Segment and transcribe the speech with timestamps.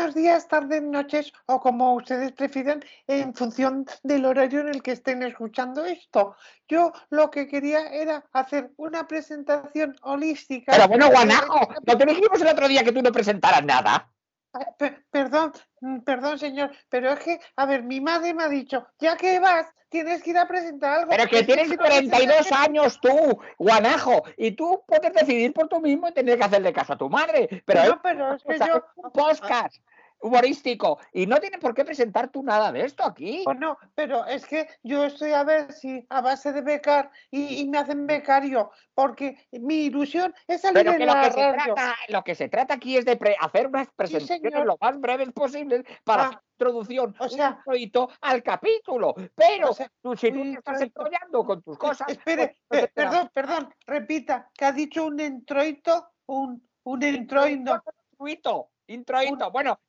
[0.00, 4.92] buenos días, tardes, noches o como ustedes prefieran en función del horario en el que
[4.92, 6.34] estén escuchando esto.
[6.66, 10.72] Yo lo que quería era hacer una presentación holística.
[10.72, 14.10] Pero bueno, Guanajo, ¿no te dijimos el otro día que tú no presentaras nada?
[14.54, 15.52] Ah, pe- Perdón,
[15.82, 19.38] mm, perdón, señor, pero es que, a ver, mi madre me ha dicho, ya que
[19.38, 21.10] vas, tienes que ir a presentar algo.
[21.10, 24.82] Pero que Es tienes si no, no sé 42 qué- años tú, Guanajo, y tú
[24.88, 27.62] puedes decidir por tú mismo y tener que hacerle caso a tu madre.
[27.64, 29.76] Pero No, pero es que yo- un podcast
[30.20, 33.42] humorístico y no tienes por qué presentar tú nada de esto aquí.
[33.44, 37.60] Pues no, pero es que yo estoy a ver si a base de becar y,
[37.60, 41.52] y me hacen becario, porque mi ilusión es salir Pero en lo la que, se
[41.52, 41.74] radio.
[41.74, 45.30] trata, lo que se trata aquí es de pre- hacer unas presentaciones lo más breves
[45.32, 49.14] posibles para Ah, introducción, o un sea- introito al capítulo.
[49.34, 51.00] Pero O sea, tú, si tú un te estás introito.
[51.00, 53.30] enrollando con tus cosas, Espere, pues no te pe- enteramos.
[53.30, 53.30] perdón,
[53.64, 57.82] perdón, repita, que ha dicho un entroito, un, un entroido.
[58.18, 59.50] Introito, introito.
[59.50, 59.80] Bueno,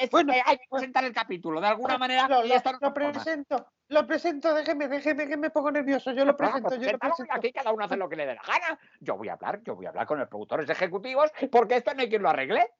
[0.00, 2.28] es bueno, hay que pues- presentar el capítulo de alguna manera.
[2.28, 6.36] Lo, lo- lo presento, lo presento, déjeme, déjeme que me pongo nervioso, yo lo Bueno,
[6.36, 7.32] presento, pues yo lo presento.
[7.34, 8.78] Aquí cada uno hace lo que le dé la gana.
[9.00, 12.02] Yo voy a hablar, yo voy a hablar con los productores ejecutivos, porque esto no
[12.02, 12.70] hay quien lo arregle.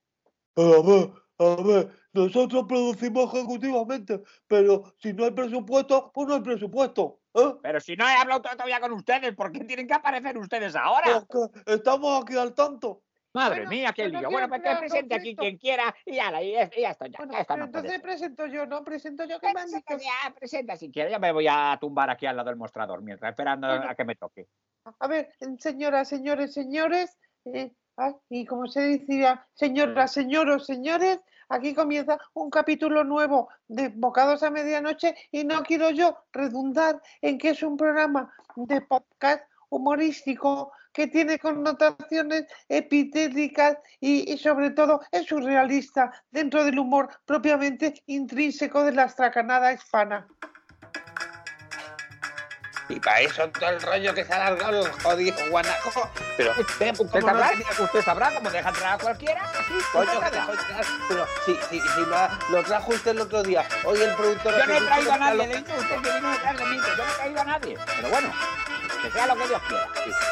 [0.56, 6.40] A ver, a ver, nosotros producimos ejecutivamente, pero si no hay presupuesto, pues no hay
[6.42, 7.20] presupuesto.
[7.34, 7.54] ¿eh?
[7.62, 11.24] Pero si no he hablado todavía con ustedes, ¿por qué tienen que aparecer ustedes ahora?
[11.26, 13.02] Porque estamos aquí al tanto.
[13.32, 14.28] Madre Bueno, mía, qué lío.
[14.30, 17.18] Bueno, pues que presente aquí quien quiera y ya, y ya, y ya está, ya,
[17.18, 18.82] Bueno, ya entonces presento yo, ¿no?
[18.82, 19.52] Presento yo, que.
[19.52, 21.12] Presenta, ya, presenta si quieres.
[21.12, 23.88] Ya me voy a tumbar aquí al lado del mostrador mientras esperando Bueno.
[23.88, 24.48] a que me toque.
[24.98, 27.72] A ver, señoras, señores, señores, eh,
[28.28, 34.50] y como se decía, señoras, señoros, señores, aquí comienza un capítulo nuevo de Bocados a
[34.50, 41.06] Medianoche y no quiero yo redundar en que es un programa de podcast humorístico que
[41.06, 48.92] tiene connotaciones epitéticas y, y sobre todo es surrealista dentro del humor propiamente intrínseco de
[48.92, 50.26] la estracanada hispana.
[52.90, 56.10] Y para eso todo el rollo que se ha alargado el jodido guanajo.
[56.36, 59.42] Pero, Usted, ¿cómo no sabrá, usted sabrá cómo deja entrar a cualquiera.
[59.92, 60.84] Coño, que dejó entrar.
[61.08, 64.58] Pero si, si, si lo, lo trajo usted el otro día, hoy el productor.
[64.58, 66.76] Yo no he traído a nadie, le he dicho usted que vino detrás de mí,
[66.80, 67.78] que yo no he traído a nadie.
[67.96, 68.32] Pero bueno,
[69.02, 69.86] que sea lo que Dios quiera.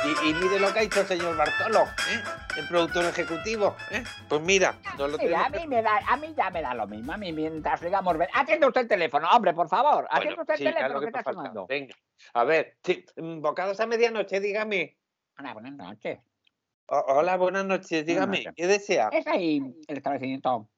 [0.04, 2.22] Y, y mire lo que ha hecho el señor Bartolo, ¿eh?
[2.58, 3.76] el productor ejecutivo.
[3.90, 4.02] ¿eh?
[4.28, 6.86] Pues mira, nos lo Mira, a mí, me da, a mí ya me da lo
[6.86, 7.12] mismo.
[7.12, 8.16] A mí mientras digamos...
[8.18, 10.06] ver- Atiende usted el teléfono, hombre, por favor.
[10.10, 11.66] Atiende Bueno, usted el sí, teléfono que está sonando.
[11.66, 11.94] Venga,
[12.34, 14.96] a ver, sí, mm, bocados a medianoche, dígame.
[15.38, 16.18] Hola, buenas noches.
[16.86, 18.52] O- hola, buenas noches, dígame, noches.
[18.56, 19.08] ¿qué desea?
[19.12, 20.68] Es ahí el establecimiento,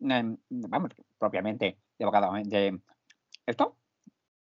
[0.00, 2.78] em, vamos, propiamente, de bocado de...
[3.46, 3.76] ¿Esto?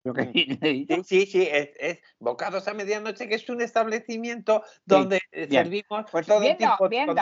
[1.04, 6.26] Sí, sí, es, es Bocados a Medianoche, que es un establecimiento donde eh, servimos Pues
[6.26, 7.14] todo viendo, tipo viendo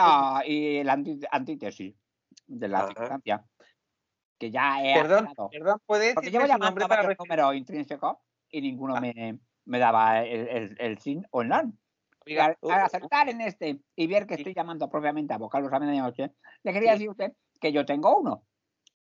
[0.45, 1.95] y la anti- antítesis
[2.47, 3.45] de la circunstancia,
[4.37, 7.29] que ya he Perdón, perdón, ¿puede Porque llevo llamando para varios referir?
[7.29, 8.17] números intrínsecos
[8.49, 9.01] y ninguno Ah.
[9.01, 11.79] me, me daba el, el, el sin o el non.
[12.25, 16.31] Al, al acertar en este y ver que estoy llamando propiamente a Bocalos a medianoche,
[16.63, 16.99] le quería Sí.
[16.99, 18.45] decir a usted que yo tengo uno.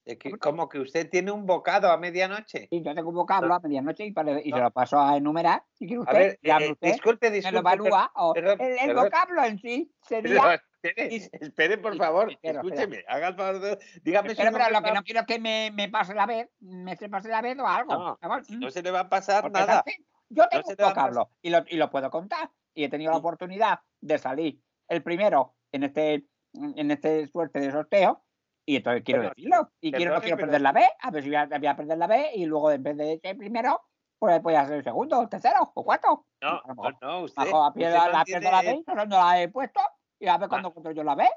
[0.06, 2.68] Eh, que- como que usted tiene un bocado a medianoche.
[2.72, 4.64] Y yo tengo un vocablo a medianoche y, pare- y se No.
[4.64, 5.64] lo paso a enumerar.
[5.74, 7.54] Si quiere A usted, ver, llame eh, usted, disculpe, me disculpe.
[7.54, 8.12] lo evalúa.
[8.16, 10.62] o- perdón, el, el vocablo en sí pero- sería.
[10.82, 12.62] espere, espere, por favor, espera.
[12.62, 13.78] escúcheme, haga el favor de...
[14.04, 16.16] Dígame su Pero, pero nombre lo que para- no quiero es que me, me pase
[16.16, 17.94] la vez, me se pase la vez o algo.
[17.94, 19.74] No, No mm, se le va a pasar porque nada.
[19.86, 19.98] ¿sabes?
[20.30, 22.50] Yo tengo se un a vocablo y lo, y lo puedo contar.
[22.74, 23.20] Y he tenido la Sí.
[23.20, 28.24] oportunidad de salir el primero en este, en este suerte de sorteo.
[28.66, 29.72] Y entonces quiero Bueno, decirlo.
[29.82, 30.88] Y quiero, no quiero pero- perder la B.
[31.00, 32.32] A ver si voy a, voy a perder la B.
[32.36, 33.82] Y luego en vez de ser primero,
[34.20, 36.26] pues voy a ser el segundo, tercero o cuarto.
[36.42, 39.06] No, A no, mejor no, usted, Bajo la piedra, la mantiene, pierdo la B, no,
[39.06, 39.80] no la he puesto.
[40.20, 41.28] Y a ver cuando encuentro yo la B.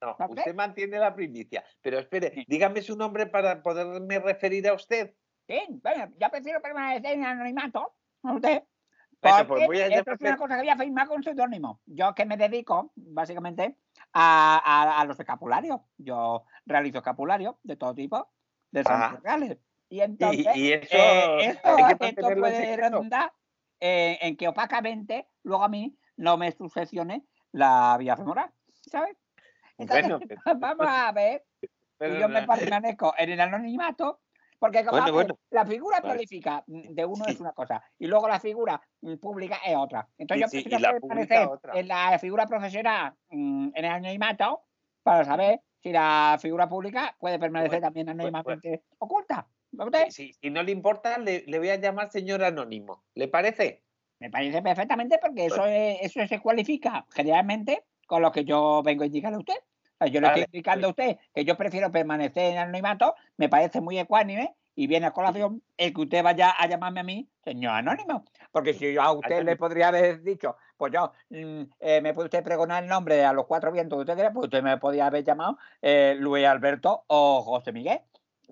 [0.00, 1.64] no, usted mantiene la primicia.
[1.82, 2.44] Pero espere, Sí.
[2.46, 5.14] dígame su nombre para poderme referir a usted.
[5.48, 7.94] Sí, bueno, yo prefiero permanecer en anonimato.
[8.22, 8.62] ¿no usted?
[9.20, 11.80] Bueno, Porque pues voy a esto es una cosa que voy a firmar con seudónimo.
[11.86, 13.76] Yo que me dedico, básicamente,
[14.12, 15.80] a, a- a los escapularios.
[15.98, 18.28] Yo realizo escapularios de todo tipo,
[18.70, 19.58] de santos reales.
[19.88, 23.32] Y entonces, Y, y eso, eh, esto, esto puede redundar
[23.80, 28.50] en que opacamente luego a mí no me sucesione la vía femoral,
[28.90, 29.16] ¿sabes?
[29.78, 30.20] Entonces, Bueno,
[30.60, 31.44] vamos a ver
[31.96, 34.20] pero y yo me permanezco en el anonimato,
[34.58, 35.38] porque como Bueno, bueno.
[35.50, 36.14] la figura Vale.
[36.14, 37.42] prolífica de uno es Sí.
[37.42, 40.08] una cosa y luego la figura mm, pública es otra.
[40.18, 40.68] Entonces Sí, yo sí,
[41.08, 41.78] prefiero otra.
[41.78, 44.64] en la figura profesional mm, en el anonimato
[45.02, 48.22] para saber si la figura pública puede permanecer Bueno, también bueno.
[48.22, 49.48] anónimamente oculta.
[50.10, 53.04] Si, si no le importa, le, le voy a llamar señor anónimo.
[53.14, 53.84] ¿Le parece?
[54.18, 59.04] Me parece perfectamente porque eso, es- eso se cualifica generalmente con lo que yo vengo
[59.04, 59.54] a indicarle a usted.
[60.06, 63.80] Yo le Vale, estoy indicando a usted que yo prefiero permanecer en anonimato, me parece
[63.80, 67.72] muy ecuánime y viene a colación el que usted vaya a llamarme a mí señor
[67.72, 68.24] anónimo.
[68.52, 72.26] Porque si yo a usted le podría haber dicho, pues yo, mm, eh, me puede
[72.26, 75.06] usted pregonar el nombre a los cuatro vientos que usted quiera, pues usted me podía
[75.06, 78.00] haber llamado eh, Luis Alberto o José Miguel.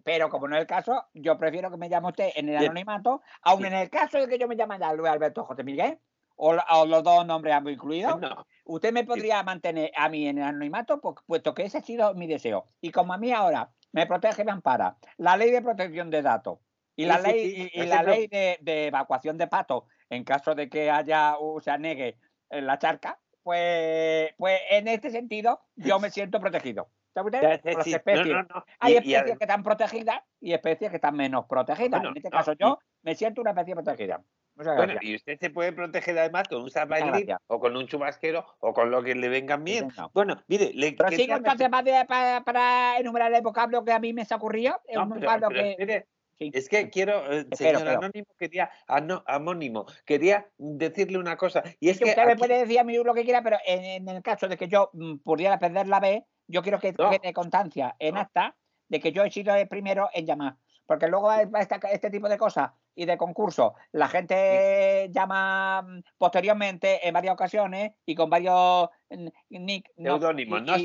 [0.05, 3.23] Pero como no es el caso, yo prefiero que me llame usted en el anonimato,
[3.43, 5.99] aun en el caso de que yo me llame ya Luis Alberto José Miguel,
[6.37, 6.55] o,
[6.87, 11.01] los dos nombres ambos incluidos, No, Usted me podría mantener a mí en el anonimato,
[11.01, 12.65] pu- puesto que ese ha sido mi deseo.
[12.81, 16.59] Y como a mí ahora me protege me ampara la ley de protección de datos
[16.97, 20.55] y Sí, la sí, ley, y- y, la de, de evacuación de patos en caso
[20.55, 22.19] de que haya o se anegue
[22.51, 26.91] en la charca, pues, pues en este sentido yo me siento protegido.
[27.15, 27.43] ¿Sabe usted?
[27.43, 28.27] ya sé, Por las sí, no, especies.
[28.29, 28.65] no, no.
[28.81, 32.05] Hay Y- especies que están protegidas y especies que están menos protegidas.
[32.05, 34.23] En este caso yo me siento una especie protegida.
[34.57, 35.05] Muchas Bueno, gracias.
[35.11, 37.39] y usted se puede proteger además con un gracias.
[37.47, 39.89] o con un chubasquero o con lo que le vengan bien.
[40.15, 43.99] Bueno, mire, le Pero sigo entonces para, de- para, para enumerar el vocablo que a
[43.99, 44.81] mí me se ocurrió.
[44.89, 46.07] Es No, un pero- vocablo pero que.
[46.39, 46.51] sí.
[46.55, 47.87] Es que quiero, eh, señor.
[47.87, 51.63] Anónimo, quería, ano- Anónimo, quería decirle una cosa.
[51.79, 53.85] Y es que que usted me puede decir a mí lo que quiera, pero en,
[53.85, 57.11] en el caso de que yo mm, pudiera perder la B, yo quiero que No.
[57.11, 58.57] quede constancia en acta
[58.89, 60.57] de que yo he sido el primero en llamar.
[60.87, 67.07] Porque luego esta- este tipo de cosas y de concursos, la gente llama mm, posteriormente
[67.07, 70.77] en varias ocasiones y con varios mm, nick no, Seudónimos, y- no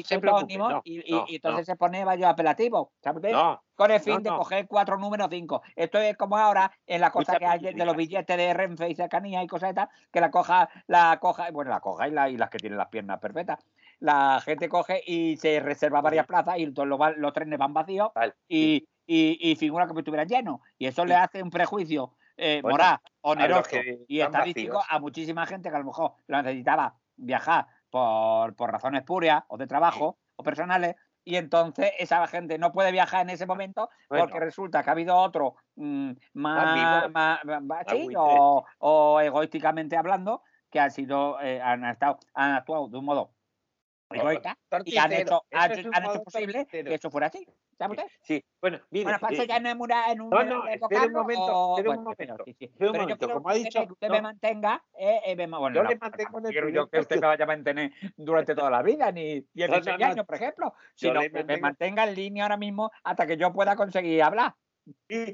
[0.48, 2.90] y no, y, y- y entonces se pone varios apelativos.
[3.02, 3.31] ¿sabe usted?
[3.31, 5.62] No, con el fin de coger cuatro números cinco.
[5.75, 8.90] Esto es como ahora en la cosa Mucha que hay de los billetes de Renfe
[8.90, 12.12] y cercanía y cosas de tal, que la coja, la coja, bueno, la coja y,
[12.12, 13.66] la, y las que tienen las piernas perfectas.
[14.01, 18.33] La gente coge y se reserva varias plazas y todos los, trenes van vacíos Vale,
[18.50, 20.59] y, y, y figura como si estuvieran llenos.
[20.77, 23.75] Y eso le hace un prejuicio eh, Bueno, moral, oneroso
[24.07, 24.88] y estadístico vacíos.
[24.95, 29.57] a muchísima gente que a lo mejor lo necesitaba viajar por, por razones purias o
[29.57, 30.95] de trabajo o personales.
[31.24, 34.24] Y entonces esa gente no puede viajar en ese momento Bueno.
[34.25, 38.18] porque resulta que ha habido otro mm, más, más- más- más- más sí, buitres.
[38.18, 43.33] o, o egoísticamente hablando que han sido eh, han estado han actuado de un modo
[44.86, 47.46] y han hecho, han, es han hecho posible que eso fuera así.
[47.78, 48.06] ¿Sabe usted?
[48.22, 49.06] Sí, bueno, mire.
[49.06, 50.63] Bueno, eh, ya en un, en un no, no,
[51.08, 52.72] un momento, o- espere un bueno, sí, sí.
[52.80, 53.96] un Pero yo como ha que dicho, no.
[54.10, 57.19] me mantenga, eh, eh, bueno, Yo no, le mantengo en el quiero yo que usted
[57.22, 60.06] me vaya a mantener durante toda la vida, ni 16 no, no.
[60.06, 63.75] años, por ejemplo, sino que me mantenga en línea ahora mismo hasta que yo pueda
[63.75, 64.56] conseguir hablar.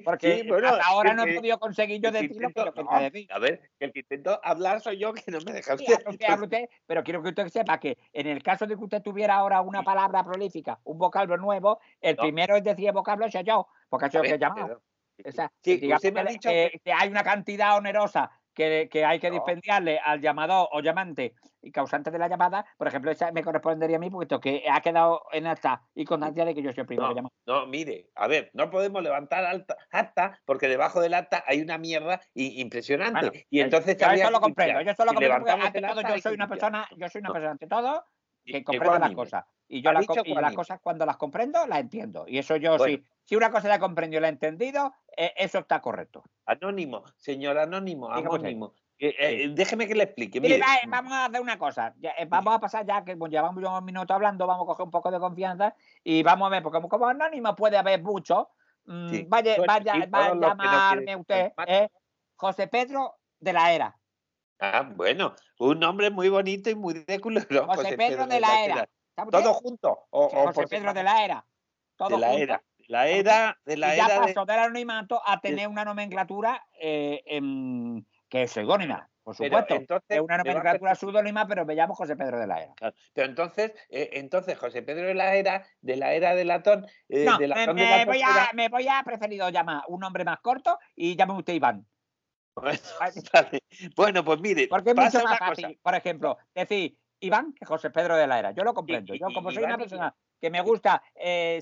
[0.04, 2.48] Porque sí, bueno, hasta ahora no he que- podido conseguir yo el que decir lo
[2.50, 3.27] que yo intento- quería no, decir.
[3.33, 6.69] A ver, el que intento hablar soy yo que no me deja usted.
[6.86, 9.83] pero quiero que usted sepa que en el caso de que usted tuviera ahora una
[9.83, 12.24] palabra prolífica, un vocablo nuevo, el No.
[12.24, 14.68] primero en decir vocablo soy yo, porque eso A es lo que he llamado.
[14.68, 17.24] pero- O sea, Sí, digamos usted me ha que, dicho que- que- que hay una
[17.24, 19.36] cantidad onerosa que, que hay que No.
[19.36, 21.33] dispendiarle al llamador o llamante
[21.67, 24.81] y causante de la llamada, por ejemplo, esa me correspondería a mí, puesto que ha
[24.81, 27.29] quedado en acta y constancia de que yo soy el primero que llama.
[27.45, 31.77] No, mire, a ver, no podemos levantar alta, acta porque debajo del acta hay una
[31.77, 33.29] mierda impresionante.
[33.29, 36.17] Bueno, y entonces Yo eso lo comprendo, yo eso lo comprendo porque ante todo yo
[36.19, 38.05] soy una persona, yo soy una persona ante todo
[38.45, 39.45] que comprende las cosas.
[39.69, 42.25] Y yo co- y las cosas cuando las comprendo, las entiendo.
[42.27, 42.97] Y eso yo Bueno.
[42.97, 43.03] sí.
[43.25, 46.23] Si una cosa la he comprendido y la he entendido, eh, eso está correcto.
[46.45, 48.73] Anónimo, señor Anónimo, anónimo.
[48.99, 50.41] Eh, eh, déjeme que le explique.
[50.41, 51.94] Mire, Mire, va, vamos a hacer una cosa.
[51.99, 54.85] Ya, eh, vamos a pasar ya, que pues, llevamos un minuto hablando, vamos a coger
[54.85, 58.49] un poco de confianza y vamos a ver, porque como, anónimo puede haber mucho,
[58.85, 59.25] mm, Sí.
[59.27, 61.89] vaya, Bueno, vaya, y va a todos no llamarme usted eh,
[62.35, 63.99] José Pedro de la Era.
[64.59, 67.68] Ah, bueno, un nombre muy bonito y muy de culero.
[67.68, 68.89] José Pedro de la Era.
[69.16, 69.44] ¿Sabe usted?
[69.44, 70.07] ¿Todo junto?
[70.09, 71.45] O, Sí, o José Pedro de la Era.
[71.99, 72.63] De la era.
[72.87, 76.66] La era, de la y ya era de- pasó del anonimato a tener una nomenclatura
[76.80, 79.75] eh, em, que es seudónima, por supuesto.
[79.75, 82.73] entonces, es una nomenclatura pseudónima, pero me llamo José Pedro de la Era.
[82.75, 86.85] Claro, Pero entonces, eh, entonces José Pedro de la era, de la era de latón,
[87.09, 89.83] eh, No, de me, latón me de la voy a, me voy a preferido llamar
[89.87, 91.85] un nombre más corto y llame usted Iván.
[92.55, 92.79] Bueno,
[93.33, 93.63] vale.
[93.95, 95.79] Bueno, pues mire, Porque es mucho más fácil, cosa.
[95.83, 98.51] por ejemplo, decir Iván que José Pedro de la Era.
[98.51, 99.13] Yo lo comprendo.
[99.13, 101.61] y- Yo, como soy una Iván persona que me gusta eh,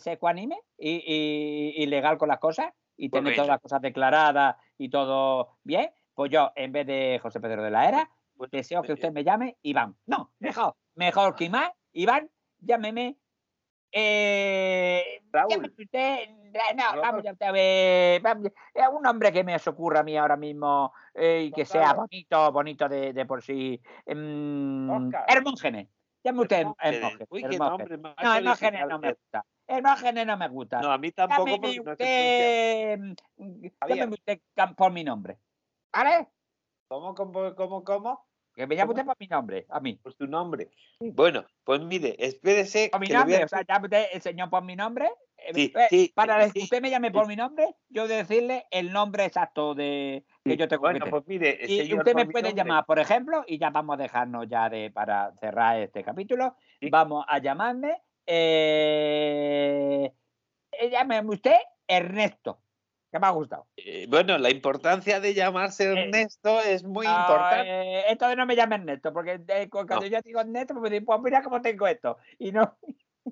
[0.77, 3.41] y, y- legal con las cosas y tener Correcto.
[3.43, 7.69] todas las cosas declaradas y todo bien, pues yo, en vez de José Pedro de
[7.72, 9.95] la Era, Bueno, deseo que usted me llame Iván.
[10.05, 12.29] No, mejor, mejor que Iván, Iván,
[12.60, 13.17] llámeme.
[13.91, 15.51] Eh, Raúl.
[15.51, 16.29] llámeme usted,
[16.75, 17.01] no, Raúl.
[17.01, 21.43] vamos a ver, vamos, eh, un nombre que me ocurra a mí ahora mismo eh,
[21.48, 23.81] y que sea bonito, bonito de, de por sí.
[24.05, 25.25] em, Oscar.
[25.27, 25.88] Hermógenes.
[26.24, 26.95] Llame usted Hermógenes.
[26.95, 27.27] Hermógenes.
[27.29, 27.79] Uy, qué Hermógenes.
[27.79, 29.45] nombre más No, Hermógenes no me gusta.
[29.67, 30.81] Hermógenes no me gusta.
[30.81, 32.50] No, a mí tampoco Llámeme no se pronuncia.
[32.50, 33.00] usted,
[33.38, 33.98] mm, Javier.
[34.00, 34.41] llámeme usted
[34.75, 35.38] por mi nombre.
[35.96, 36.28] ¿Vale?
[36.88, 38.25] ¿Cómo, cómo, cómo, cómo?
[38.54, 39.96] Que me llame usted por mi nombre, a mí.
[39.96, 40.70] Por su nombre.
[41.00, 42.90] Bueno, pues mire, espérese.
[42.90, 45.10] Por mi voy a nombre, o sea, llame usted el señor por mi nombre.
[45.38, 48.16] eh, Sí, eh, sí, para sí, que usted me llame por mi nombre, yo de
[48.18, 52.25] decirle el nombre exacto de que yo tengo Bueno, pues mire, Y señor, usted me
[52.28, 56.04] puede nombre, llamar, por ejemplo, y ya vamos a dejarnos ya de para cerrar este
[56.04, 56.56] capítulo.
[56.92, 60.14] Vamos a llamarme, eh,
[60.72, 62.60] eh, llámeme usted Ernesto,
[63.15, 63.65] que me ha gustado.
[63.77, 67.69] eh, bueno, la importancia de llamarse Eh, Ernesto es muy Ah, importante.
[67.69, 70.84] eh, esto de no me llame Ernesto, porque eh, cu- cuando yo digo Ernesto, pues,
[70.84, 72.17] me dicen, pues mira cómo tengo esto.
[72.39, 72.77] Y no,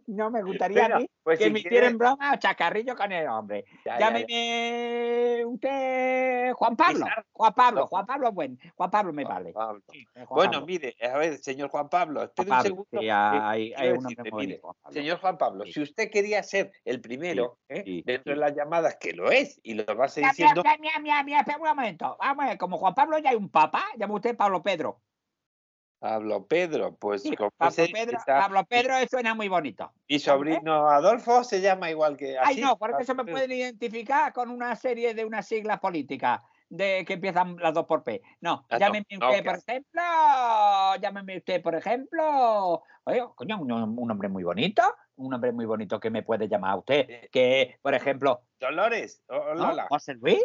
[0.07, 3.11] no me gustaría Bueno, a mí pues que si me hicieran broma o chacarrillo con
[3.11, 3.63] el hombre.
[3.85, 3.99] Ya, ya, ya.
[3.99, 7.05] Llámeme usted Juan Pablo.
[7.31, 7.87] Juan Pablo, No.
[7.87, 8.57] Juan Pablo bueno.
[8.75, 9.53] Juan Pablo me Juan vale.
[9.53, 9.81] Pablo.
[9.91, 10.65] Sí, Juan Bueno, Pablo.
[10.67, 12.87] mire, a ver, señor Juan Pablo, espere un segundo.
[12.99, 13.93] sí, hay, hay
[14.33, 14.75] mire, Juan.
[14.91, 15.73] Señor Juan Pablo, Sí.
[15.73, 18.01] si usted quería ser el primero ¿eh?
[18.05, 21.23] dentro de las llamadas, que lo es, y lo va a seguir mira, mira, mira,
[21.23, 22.17] mira, espera un momento.
[22.19, 25.01] Vamos a ver, como Juan Pablo ya hay un papá, llama usted Pablo Pedro.
[26.03, 29.89] Pablo Pedro, pues Sí, como Pablo Pedro, esa- Pablo Pedro, eso suena muy bonito.
[30.09, 32.55] mi sobrino Adolfo se llama igual que así.
[32.55, 37.05] Ay, no, porque eso me pueden identificar con una serie de unas siglas políticas de
[37.07, 38.21] que empiezan las dos por P.
[38.41, 40.01] No, Ah, no, llámeme no, usted, por ejemplo,
[41.01, 44.83] llámeme usted, por ejemplo, oye, coño, un, un hombre muy bonito,
[45.15, 49.23] un hombre muy bonito que me puede llamar a usted, Eh, que, por ejemplo, Dolores,
[49.29, 49.67] o- ¿no?
[49.69, 50.43] Lola, José Luis,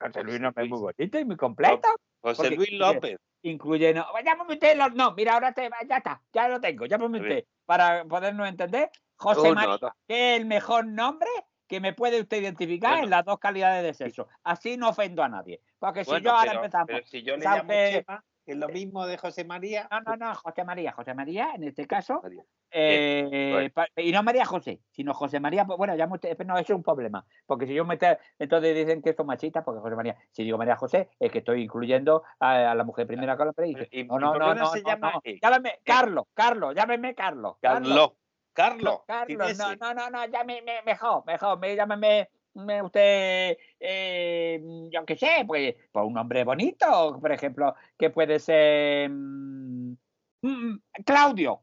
[0.00, 1.88] José Luis un hombre muy bonito y muy completo.
[2.20, 3.18] José Luis López.
[3.50, 4.06] Incluye no.
[4.24, 8.04] Llámame usted los no, mira, ahora te ya está, ya lo tengo, llámame usted para
[8.04, 8.90] podernos entender.
[9.16, 11.28] José María, que es el mejor nombre
[11.66, 13.04] que me puede usted identificar Bueno.
[13.04, 14.28] en las dos calidades de sexo.
[14.44, 15.60] Así no ofendo a nadie.
[15.78, 16.86] Porque si Bueno, yo ahora pero, empezamos.
[16.86, 19.88] pero si yo le sabe llamo que- Chema, que es lo mismo de José María.
[19.90, 22.22] No, no, no, José María, José María, en este caso.
[22.70, 26.82] Eh, y no María José, sino José María, pues bueno, ya no, eso es un
[26.82, 27.24] problema.
[27.46, 27.98] Porque si yo me
[28.38, 31.38] entonces dicen que esto es machista, porque José María, si digo María José, es que
[31.38, 34.32] estoy incluyendo a, a la mujer primera con la hombre y dice, ¿Y- no, no,
[34.34, 35.38] no, qué no no, se no, llama no, él?
[35.42, 37.56] llámeme Carlos, Carlos, llámeme Carlos.
[37.60, 38.12] Carlos.
[38.52, 39.00] Carlos.
[39.06, 42.35] Carlos, no, no, no, no, llámeme mejor, mejor, me, llámeme me
[42.82, 44.60] usted, eh,
[44.90, 49.96] yo qué sé, pues, por un nombre bonito, por ejemplo, que puede ser mm,
[50.42, 51.62] mm, Claudio.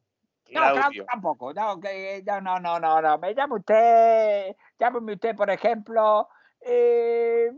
[0.52, 1.54] No, Claudio tampoco.
[1.54, 1.76] No,
[2.42, 3.18] no, no, no, no.
[3.18, 6.30] Me llama usted, llámeme usted, por ejemplo,
[6.62, 7.52] eh,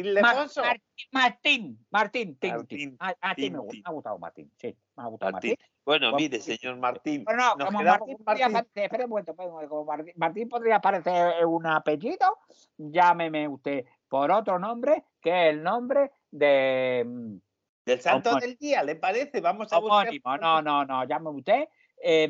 [0.00, 0.62] Ildefonso.
[0.62, 0.80] Mar-
[1.12, 2.96] Martín, Martín, Tin, Martín, Tin.
[3.00, 5.50] Ah, Martín me, ha gustado Martín, sí, me ha gustado Martín.
[5.52, 5.66] Martín.
[5.84, 7.24] Bueno, Pues, mire, señor Martín.
[7.24, 8.52] Pero no, como Martín podría Martín.
[8.52, 12.38] parecer, espere un momento, momento, como Mar- como Martín, Martín podría parecer un apellido,
[12.76, 17.36] llámeme usted por otro nombre, que es el nombre de mm,
[17.86, 19.40] Del santo del día, ¿le parece?
[19.40, 20.06] Vamos a buscar.
[20.08, 20.36] homónimo.
[20.38, 21.68] No, no, no, llámeme usted.
[22.02, 22.28] Eh,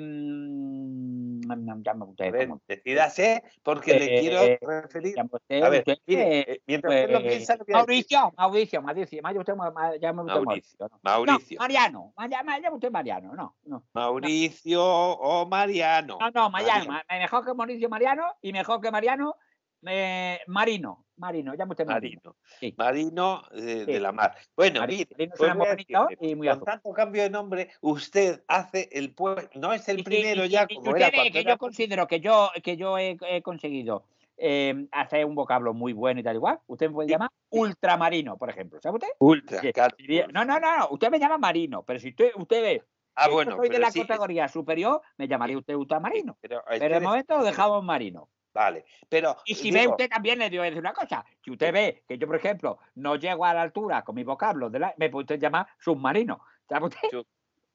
[2.67, 5.15] decídase, porque le Eh, quiero eh, referir.
[5.19, 7.57] A ver, mire, eh, mientras usted lo pues, piensa.
[7.69, 10.77] Mauricio, Mauricio, Mauricio, Mauricio, Mauricio, Mauricio.
[10.81, 11.01] ¿no?
[11.03, 11.57] Mauricio.
[11.59, 13.83] No, Mariano, ma- llama- llame usted Mariano, no, no.
[13.93, 16.19] Mauricio o Mariano.
[16.21, 17.05] No, no, Mariano, Mariano.
[17.09, 19.37] ma- mejor que Mauricio Mariano y mejor que Mariano,
[19.89, 22.21] eh, Marino, Marino, llame usted Marino.
[22.23, 22.37] Marino.
[22.61, 22.75] Sí.
[22.77, 23.85] Marino Sí.
[23.85, 24.35] de la mar.
[24.55, 26.93] Bueno, Marino, mire, Marino pues suena voy a muy bonito decirle, y muy con tanto
[26.93, 29.59] cambio de nombre, usted hace el puesto.
[29.59, 32.21] No es el Y- primero y- ya, y como era que era yo considero que
[32.21, 34.05] yo, que yo he, he conseguido
[34.39, 36.61] eh, hacer un vocablo muy bueno y tal igual.
[36.67, 38.79] Usted me puede llamar ultramarino, por ejemplo.
[38.83, 39.09] ¿Sabe usted?
[39.19, 39.61] ultra.
[39.63, 39.97] Sí, claro.
[40.33, 42.83] No, no, no, no, usted me llama marino, pero si usted, usted ve
[43.19, 46.37] Ah, bueno, soy de la sí, categoría superior, me llamaría usted ultramarino.
[46.39, 48.29] pero, Pero de momento lo dejamos marino.
[48.57, 52.17] Vale, pero Y si ve usted también le digo una cosa, si usted ve que
[52.17, 55.25] yo, por ejemplo, no llego a la altura con mi vocablo, de la, me puede
[55.25, 56.41] usted llamar submarino.
[56.67, 57.09] ¿Sabe usted?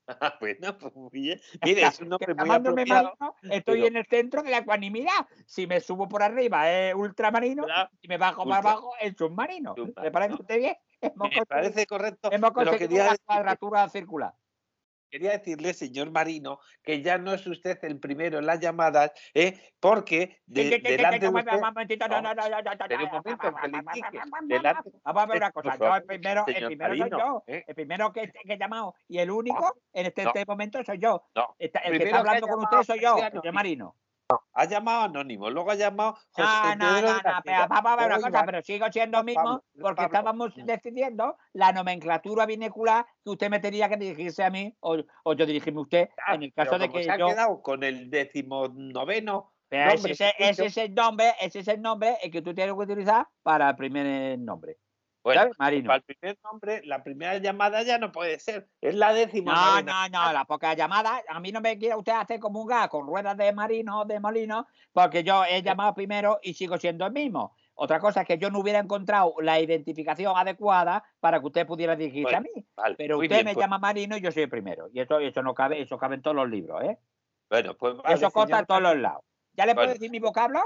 [0.07, 1.39] Ah, bueno, pues bien.
[1.63, 3.13] Mire, es un nombre muy apropiado.
[3.19, 5.27] marino, estoy pero- en el centro de la ecuanimidad.
[5.45, 7.89] Si me subo por arriba es ultramarino, ¿verdad?
[8.01, 9.75] si me bajo para abajo es submarino.
[10.01, 10.75] ¿Le parece usted bien?
[11.01, 14.33] Hemos Me parece correcto, hemos pero conseguido quería la decirle, cuadratura circular.
[15.11, 19.59] Quería decirle, señor Marino, que ya no es usted el primero en las llamadas, ¿eh?
[19.79, 21.59] porque de- delante de usted...
[25.03, 25.77] vamos, a ver una Eh, cosa.
[25.77, 27.43] Yo el primero, el primero soy yo.
[27.47, 27.63] ¿eh?
[27.67, 31.23] El primero que, que he llamado y el único en este, este momento soy yo.
[31.35, 33.95] No, el que está hablando con usted soy yo, señor Marino.
[34.53, 38.05] Ha llamado anónimo, luego ha llamado José No, no, Pedro no, pero vamos a ver
[38.07, 40.05] una cosa, pero sigo siendo mismo Pablo, porque Pablo.
[40.05, 45.33] estábamos decidiendo la nomenclatura vinecular que usted me tenía que dirigirse a mí o, o
[45.33, 47.83] yo dirigirme a usted ah, en el caso pero de que se ha quedado con
[47.83, 51.81] el decimonoveno Pero ese, nombre ese- que ese he es el nombre, ese es el
[51.81, 54.77] nombre el que tú tienes que utilizar para el primer nombre.
[55.23, 55.59] Bueno, ¿Sabes?
[55.59, 55.87] Marino.
[55.87, 59.53] para el primer nombre, la primera llamada ya no puede ser, es la décima.
[59.53, 62.67] No, no, no, la poca llamada, a mí no me quiere usted hacer como un
[62.67, 66.77] gas con ruedas de marino o de molino, porque yo he llamado primero y sigo
[66.77, 67.55] siendo el mismo.
[67.75, 71.95] Otra cosa es que yo no hubiera encontrado la identificación adecuada para que usted pudiera
[71.95, 72.49] dirigirse a mí.
[72.75, 74.87] Vale, Pero usted bien, me pues- llama Marino y yo soy el primero.
[74.91, 76.97] Y eso, eso no cabe, eso cabe en todos los libros, ¿eh?
[77.49, 79.23] Bueno, pues vale, eso señor en todos los lados.
[79.53, 80.61] ¿Ya le puedo decir mi vocablo?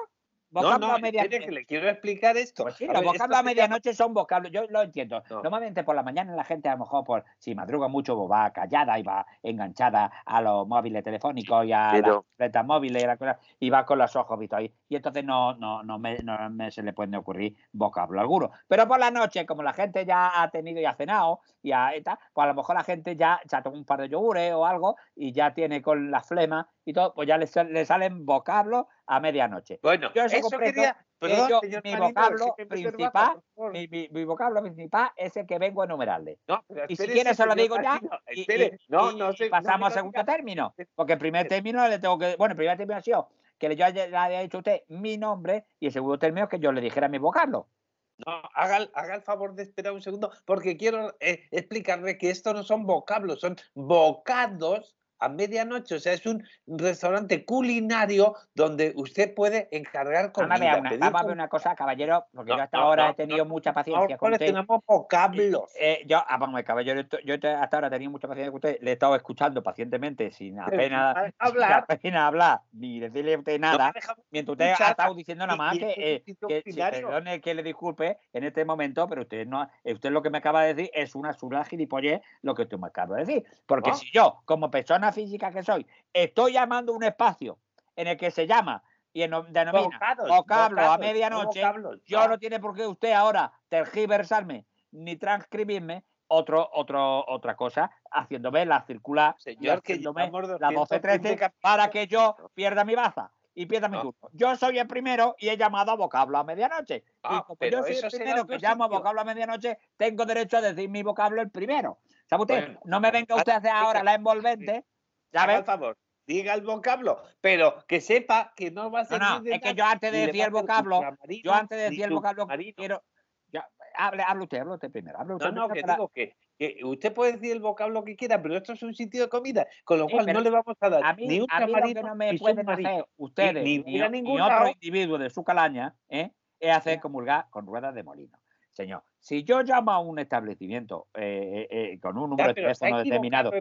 [0.61, 2.63] No, Vocablo no, a media espere que le quiero explicar esto.
[2.63, 5.21] Pues sí, A los vocablos a medianoche son vocablos, yo lo entiendo.
[5.29, 5.41] No.
[5.41, 8.51] Normalmente por la mañana la gente a lo mejor, por, si madruga mucho, pues va
[8.51, 13.05] callada y va enganchada a los móviles telefónicos y a Pero- las tabletas móviles y,
[13.05, 14.73] la cosa, y va con los ojos vistos ahí.
[14.87, 18.51] Y entonces no, no, no, me, no me se le puede ocurrir vocablo alguno.
[18.67, 21.71] Pero por la noche, como la gente ya ha tenido y ha cenado, y,
[22.01, 24.53] tal, pues a lo mejor la gente ya se ha tomado un par de yogures
[24.53, 27.83] o algo y ya tiene con la flema y todo, pues ya le, sal- le
[27.85, 29.79] salen vocablos a medianoche.
[29.81, 30.93] Bueno, Yo eso quería.
[30.93, 33.41] que Perdón, yo- señor mi Marino, vocablo principal-.
[33.71, 36.37] Mi, mi- mi vocablo principal es el que vengo a enumerarle.
[36.47, 37.99] No, Y si espérese, quiere se lo digo ya
[38.31, 40.75] y, y- no, y- no y pasamos a segundo término.
[40.93, 42.35] Porque el primer término le tengo que.
[42.37, 45.65] Bueno, el primer término ha sido que yo le había dicho a usted mi nombre
[45.79, 47.69] y el segundo término es que yo le dijera mi vocablo.
[48.17, 52.53] No, haga, haga el favor de esperar un segundo, porque quiero eh, explicarle que esto
[52.53, 55.95] no son vocablos, son bocados a medianoche.
[55.95, 60.77] O sea, es un restaurante culinario donde usted puede encargar comida.
[60.77, 61.33] una, pedir vamos a ver comida.
[61.33, 64.33] una cosa, caballero, porque No, yo hasta no, ahora no, he tenido mucha paciencia con
[64.33, 64.37] usted.
[64.37, 65.63] coleccionamos vocablos.
[65.79, 68.91] Eh, yo, ah, vamos, caballero, yo hasta ahora he tenido mucha paciencia con usted, le
[68.91, 71.85] he estado escuchando pacientemente sin apenas, sin hablar.
[71.89, 73.93] apenas hablar ni decirle a usted nada.
[74.31, 78.17] Mientras usted ha estado diciendo nada más y que, eh, que perdone que le disculpe
[78.33, 81.33] en este momento, pero usted no, usted lo que me acaba de decir es una
[81.33, 83.45] sura gilipollez lo que usted me acaba de decir.
[83.65, 83.95] Porque ¿No?
[83.95, 87.57] si yo, como persona física que soy, estoy llamando un espacio
[87.95, 91.99] en el que se llama y en- denomina Bocados, vocablo a bocados, no medianoche, vocablos,
[92.05, 92.27] yo no.
[92.27, 98.81] no tiene por qué usted ahora tergiversarme ni transcribirme otro, otro, otra cosa, haciéndome la
[98.85, 103.87] circular, y Señor, que la 215 12-13 para que yo pierda mi baza y pierda
[103.87, 104.01] mi No.
[104.03, 104.29] turno.
[104.33, 106.95] Yo soy el primero y he llamado a vocablo a medianoche.
[107.05, 110.25] y Ah, como pero yo soy el primero que llamo a vocablo a medianoche, tengo
[110.25, 111.99] derecho a decir mi vocablo el primero.
[112.27, 112.59] ¿Sabe usted?
[112.65, 114.83] Bueno, no me venga usted a hacer ahora la envolvente.
[115.31, 119.19] ¿Ya Haga el favor, diga el vocablo, pero que sepa que no va a ser.
[119.21, 121.01] no, es que yo antes de decir el vocablo,
[121.43, 123.03] yo antes de decir el vocablo, quiero.
[123.51, 125.19] ya, hable, hable usted, hable usted primero.
[125.19, 128.15] Hable usted No, no, que para- digo que, que usted puede decir el vocablo que
[128.15, 130.77] quiera, pero esto es un sitio de comida, con lo Sí, cual no le vamos
[130.79, 133.99] a dar A mí, ni un camarino no me ni pueden hacer ustedes ni ni,
[133.99, 136.31] ni ningún otro individuo de su calaña ¿eh?
[136.59, 138.37] es hacer comulgar con ruedas de molino.
[138.75, 142.61] Señor, si yo llamo a un establecimiento eh, eh, eh, con un número Ya, de
[142.61, 143.51] teléfono determinado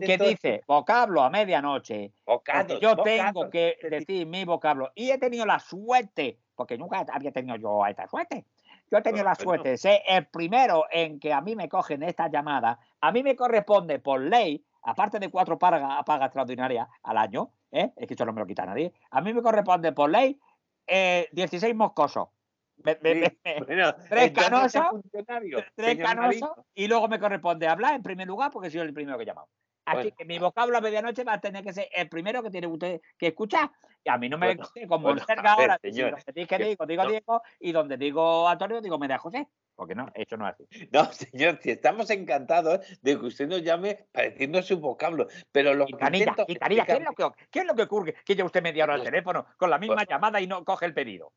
[0.00, 5.46] que dice vocablo a medianoche, bocados, yo tengo que decir mi vocablo y he tenido
[5.46, 8.46] la suerte, porque nunca había tenido yo esta suerte.
[8.90, 9.44] Yo he tenido la Bueno.
[9.44, 12.80] suerte de ser el primero en que a mí me cogen esta llamada.
[13.00, 17.92] A mí me corresponde por ley, aparte de cuatro pagas, pagas extraordinarias al año, ¿eh?
[17.96, 20.40] es que eso no me lo quita nadie, a mí me corresponde por ley
[20.88, 22.28] eh, 16 moscosos.
[22.76, 26.54] Me- me- Sí, me- me- bueno, tres entonces es canosos, funcionario, tres Marino.
[26.74, 29.48] y luego me corresponde hablar en primer lugar porque soy el primero que he llamado.
[29.86, 30.16] Así Bueno.
[30.16, 33.02] que mi vocablo a medianoche va a tener que ser el primero que tiene usted
[33.18, 33.70] que escuchar.
[34.02, 35.78] Y a mí no me Bueno, como bueno, cerca ahora.
[35.80, 37.10] que si señor, donde que- digo, digo no.
[37.10, 39.46] Diego y donde digo Antonio, digo María José.
[39.76, 40.88] Porque no, eso no es así.
[40.92, 45.74] No, señor, si estamos encantados de que usted nos llame para decirnos su vocablo, pero
[45.74, 48.14] lo que intento Quintanilla, ¿qué es, lo que, ¿qué es lo que ocurre?
[48.24, 50.94] Que ya usted media hora al teléfono con la misma llamada y no coge el
[50.94, 51.32] pedido.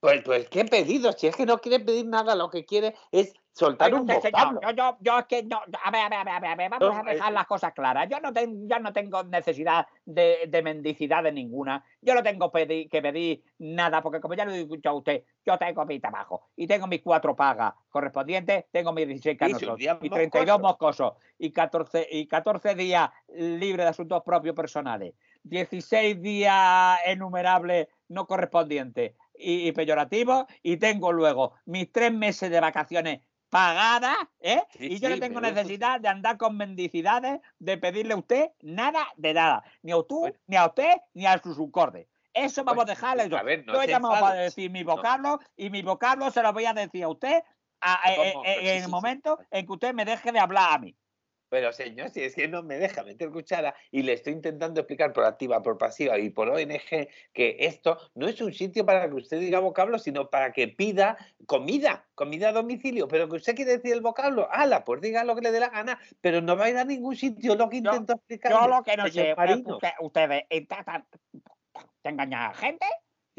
[0.00, 1.12] Pues, pues, ¿qué pedido?
[1.12, 4.58] Si es que no quiere pedir nada, lo que quiere es soltar un usted, señor,
[4.62, 6.56] yo, yo, yo es que no, a ver, a ver, a ver, a ver, a
[6.56, 8.08] ver, vamos No, a dejar eh, las cosas claras.
[8.08, 11.84] Yo no, ten- yo no tengo necesidad de, de mendicidad de ninguna.
[12.00, 15.24] Yo no tengo pedi- que pedir nada, porque como ya lo he dicho a usted,
[15.44, 19.58] yo tengo mi trabajo y tengo mis cuatro pagas correspondientes, tengo mis 16 Sí, sus
[19.60, 21.12] canosos días y 32 moscosos.
[21.12, 28.26] moscosos y 14, y 14 días libres de asuntos propios personales, 16 días enumerables no
[28.26, 34.62] correspondientes y, y peyorativos, y tengo luego mis tres meses de vacaciones pagadas, ¿eh?
[34.70, 38.50] Sí, y yo no tengo eso necesidad de andar con mendicidades, de pedirle a usted
[38.60, 40.36] nada de nada, ni a usted, Bueno.
[40.46, 42.08] ni a usted, ni a su subcorde.
[42.32, 43.36] Eso vamos a dejarle yo.
[43.36, 46.52] a ver, no yo he llamado para decir mi vocablo y mi vocablo se lo
[46.52, 47.42] voy a decir a usted
[47.80, 48.44] a- eh, ¿Cómo?
[48.44, 50.94] eh, Pues en el momento en que usted me deje de hablar a mí.
[51.50, 55.12] Pero señor, si es que no me deja meter cuchara y le estoy intentando explicar
[55.12, 59.16] por activa, por pasiva y por ONG que esto no es un sitio para que
[59.16, 63.08] usted diga vocablo, sino para que pida comida, comida a domicilio.
[63.08, 65.70] Pero que usted quiere decir el vocablo, ala, pues diga lo que le dé la
[65.70, 68.52] gana, pero no va a ir a ningún sitio, lo que intento explicar.
[68.52, 69.34] Yo lo que no sé
[70.00, 71.04] ustedes intentan
[72.04, 72.86] engañar a gente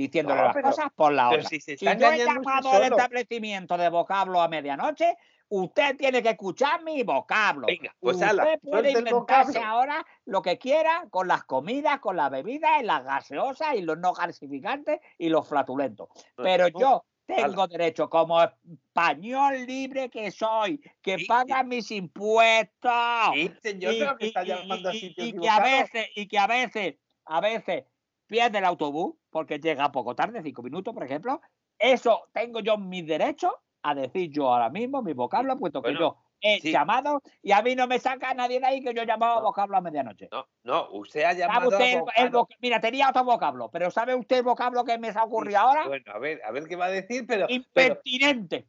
[0.02, 1.50] diciéndole No, las pero- cosas por la Pero otra.
[1.50, 5.16] si se Si yo he llamado al establecimiento de vocablo a medianoche,
[5.50, 7.68] usted tiene que escuchar mi vocablo.
[7.68, 12.32] Venga, pues usted ala, puede inventarse ahora lo que quiera con las comidas, con las
[12.32, 16.08] bebidas, y las gaseosas y los no gasificantes y los flatulentos.
[16.38, 22.92] Pero No, yo, tengo derecho como español libre que soy, que Sí, paga mis impuestos.
[23.34, 25.64] Sí, señor, y, pero que y- a y- sitio y que a equivocado.
[25.64, 27.84] veces, y que a veces, a veces
[28.32, 31.41] pierde el autobús porque llega poco tarde, cinco minutos, por ejemplo.
[31.78, 33.52] Eso tengo yo mis derechos
[33.84, 36.72] a decir yo ahora mismo mi vocablo, puesto que yo he sí.
[36.72, 39.41] llamado y a mí no me saca nadie de ahí que yo llamaba No.
[39.41, 40.30] vocablo a medianoche.
[40.32, 42.39] No, no, usted ha ¿Sabe llamado usted a el- el vocablo.
[42.48, 45.60] voc- Mira, tenía otro vocablo, pero ¿sabe usted el vocablo que me se ha ocurrido
[45.60, 45.88] Sí, ahora?
[45.88, 48.67] Bueno, a ver, a ver qué va a decir, pero, pero Impertinente.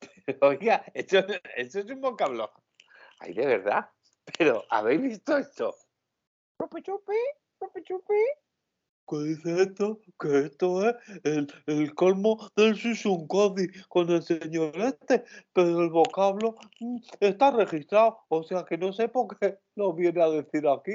[0.40, 1.18] oiga, eso,
[1.56, 2.50] eso es un vocablo.
[3.20, 3.90] Ay, de verdad.
[4.38, 5.74] Pero, ¿habéis visto esto?
[6.60, 7.16] Chupi, chupi,
[7.60, 8.14] chupi, chupi.
[9.08, 10.00] ¿Qué dice esto?
[10.18, 16.54] Que esto es el, el colmo del Susuncodi con el señor este, pero el vocablo
[16.80, 20.92] mm, está registrado, o sea que no sé por qué lo viene a decir aquí.